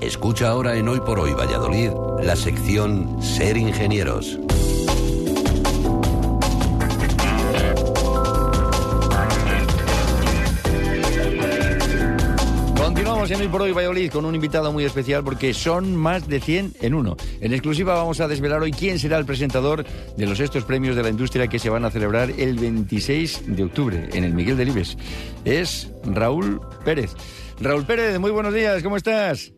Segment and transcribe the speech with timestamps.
[0.00, 1.90] Escucha ahora en Hoy por Hoy Valladolid
[2.22, 4.38] la sección Ser Ingenieros.
[12.78, 16.40] Continuamos en Hoy por Hoy Valladolid con un invitado muy especial porque son más de
[16.40, 17.18] 100 en uno.
[17.42, 19.84] En exclusiva vamos a desvelar hoy quién será el presentador
[20.16, 23.64] de los estos premios de la industria que se van a celebrar el 26 de
[23.64, 24.96] octubre en el Miguel Delibes.
[25.44, 27.14] Es Raúl Pérez.
[27.60, 29.52] Raúl Pérez, muy buenos días, ¿cómo estás?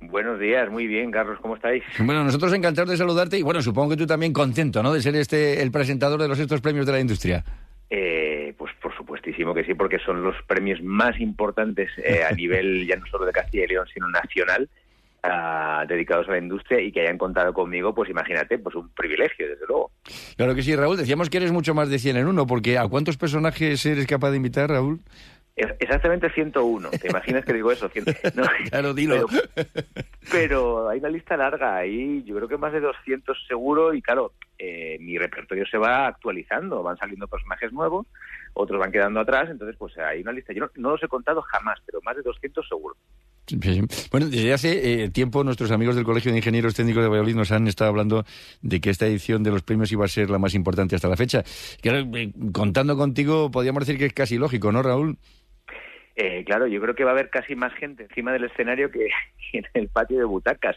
[0.00, 1.82] Buenos días, muy bien, Carlos, ¿cómo estáis?
[1.98, 4.92] Bueno, nosotros encantados de saludarte y bueno, supongo que tú también contento, ¿no?
[4.92, 7.44] De ser este el presentador de los estos premios de la industria.
[7.88, 12.86] Eh, pues por supuestísimo que sí, porque son los premios más importantes eh, a nivel
[12.86, 14.68] ya no solo de Castilla y León, sino nacional,
[15.22, 19.48] ah, dedicados a la industria y que hayan contado conmigo, pues imagínate, pues un privilegio,
[19.48, 19.92] desde luego.
[20.36, 20.96] Claro que sí, Raúl.
[20.96, 24.30] Decíamos que eres mucho más de 100 en uno, porque ¿a cuántos personajes eres capaz
[24.30, 25.00] de invitar, Raúl?
[25.56, 26.90] Exactamente 101.
[26.90, 27.88] ¿Te imaginas que digo eso?
[27.88, 28.04] 100.
[28.34, 29.26] No, Claro, dilo.
[29.26, 29.68] Pero,
[30.30, 34.32] pero hay una lista larga ahí, yo creo que más de 200 seguro y claro,
[34.58, 38.06] eh, mi repertorio se va actualizando, van saliendo personajes nuevos,
[38.52, 40.52] otros van quedando atrás, entonces pues hay una lista.
[40.52, 42.96] Yo no, no los he contado jamás, pero más de 200 seguro.
[44.10, 47.52] Bueno, desde hace eh, tiempo nuestros amigos del Colegio de Ingenieros Técnicos de Valladolid nos
[47.52, 48.24] han estado hablando
[48.60, 51.16] de que esta edición de los premios iba a ser la más importante hasta la
[51.16, 51.44] fecha.
[51.80, 55.18] Claro, eh, contando contigo, podríamos decir que es casi lógico, ¿no, Raúl?
[56.18, 59.10] Eh, claro, yo creo que va a haber casi más gente encima del escenario que
[59.52, 60.76] en el patio de butacas,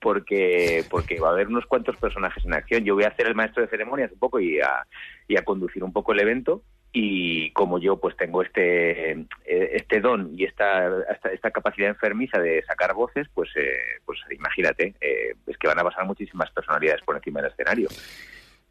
[0.00, 2.84] porque porque va a haber unos cuantos personajes en acción.
[2.84, 4.86] Yo voy a hacer el maestro de ceremonias un poco y a,
[5.26, 6.62] y a conducir un poco el evento.
[6.92, 10.88] Y como yo pues tengo este eh, este don y esta,
[11.30, 15.84] esta capacidad enfermiza de sacar voces, pues eh, pues imagínate, eh, es que van a
[15.84, 17.88] pasar muchísimas personalidades por encima del escenario.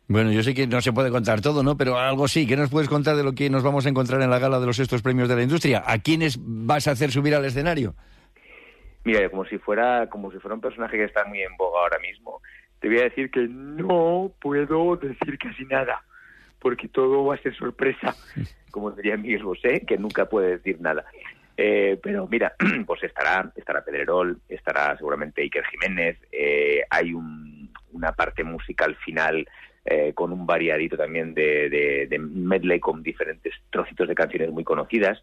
[0.08, 1.78] Bueno, yo sé que no se puede contar todo, ¿no?
[1.78, 2.46] Pero algo sí.
[2.46, 4.68] ¿Qué nos puedes contar de lo que nos vamos a encontrar en la gala de
[4.68, 5.84] los estos premios de la industria?
[5.86, 7.96] ¿A quiénes vas a hacer subir al escenario?
[9.04, 12.00] Mira, como si fuera como si fuera un personaje que está muy en boga ahora
[12.00, 12.42] mismo,
[12.80, 16.04] te voy a decir que no puedo decir casi nada,
[16.60, 18.16] porque todo va a ser sorpresa,
[18.72, 21.06] como diría Miguel Bosé, que nunca puede decir nada.
[21.58, 22.54] Eh, pero mira,
[22.86, 29.48] pues estará estará Pedrerol, estará seguramente Iker Jiménez, eh, hay un- una parte musical final
[29.86, 34.64] eh, con un variadito también de, de- de medley con diferentes trocitos de canciones muy
[34.64, 35.22] conocidas.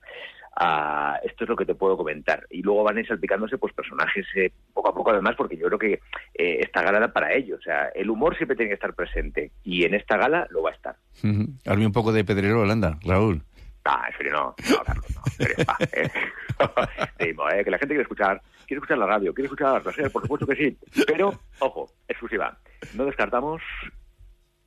[0.54, 2.46] Ah, esto es lo que te puedo comentar.
[2.50, 5.66] Y luego van a ir salpicándose pues personajes eh, poco a poco además, porque yo
[5.68, 5.92] creo que
[6.34, 7.56] eh, esta gala era para ello.
[7.56, 10.70] O sea, el humor siempre tiene que estar presente y en esta gala lo va
[10.70, 10.96] a estar.
[11.24, 11.46] Ujú.
[11.66, 13.42] Hazme un poco de pedrero, anda, Raúl.
[13.84, 15.56] Ah, en serio, no, no, Carlos, no, en serio,
[15.96, 16.10] eh.
[17.18, 20.10] Seguimos, eh, que la gente quiere escuchar, quiere escuchar la radio, quiere escuchar la serie,
[20.10, 20.76] por supuesto que sí.
[21.06, 22.56] Pero, ojo, exclusiva,
[22.94, 23.60] no descartamos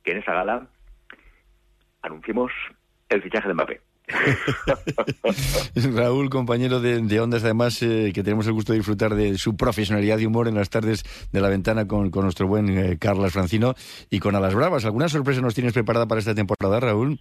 [0.06, 0.68] que en esa gala
[2.00, 2.52] anunciemos
[3.10, 3.80] el fichaje de Mbappé.
[5.96, 9.56] Raúl, compañero de, de Ondas, además, eh, que tenemos el gusto de disfrutar de su
[9.56, 11.02] profesionalidad y humor en las tardes
[11.32, 13.74] de la ventana con, con nuestro buen eh, Carlas Francino
[14.08, 14.84] y con Alas Bravas.
[14.84, 17.18] ¿Alguna sorpresa nos tienes preparada para esta temporada, Raúl?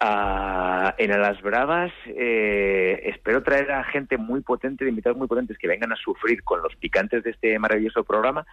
[0.00, 5.58] Ah, en Alas Bravas eh, espero traer a gente muy potente, de invitados muy potentes
[5.58, 8.46] que vengan a sufrir con los picantes de este maravilloso programa.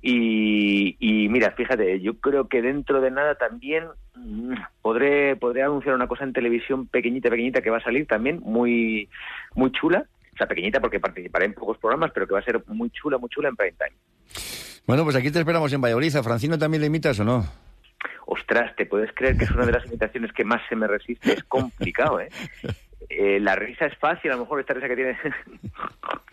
[0.00, 1.03] Y, y
[1.34, 6.22] mira, fíjate, yo creo que dentro de nada también mm, podré, podré anunciar una cosa
[6.22, 9.08] en televisión pequeñita, pequeñita que va a salir también muy,
[9.56, 10.04] muy chula.
[10.32, 13.18] O sea, pequeñita porque participaré en pocos programas, pero que va a ser muy chula,
[13.18, 13.96] muy chula en prime time.
[14.86, 16.14] Bueno, pues aquí te esperamos en Valladolid.
[16.14, 17.44] ¿A Francino también le imitas o no?
[18.26, 21.32] Ostras, ¿te puedes creer que es una de las imitaciones que más se me resiste?
[21.32, 22.28] Es complicado, ¿eh?
[23.10, 25.18] Eh, la risa es fácil, a lo mejor esta risa que tiene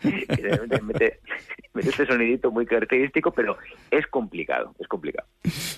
[0.00, 1.20] que mete,
[1.80, 3.56] ese sonidito muy característico, pero
[3.90, 5.26] es complicado, es complicado.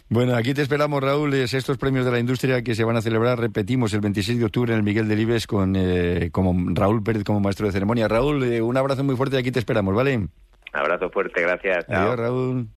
[0.09, 1.35] Bueno, aquí te esperamos, Raúl.
[1.35, 4.45] Es estos premios de la industria que se van a celebrar, repetimos, el 26 de
[4.45, 8.09] octubre en el Miguel Delibes con eh, como Raúl Pérez como maestro de ceremonia.
[8.09, 10.29] Raúl, eh, un abrazo muy fuerte y aquí te esperamos, ¿vale?
[10.73, 11.89] Abrazo fuerte, gracias.
[11.89, 12.69] Adiós, Raúl.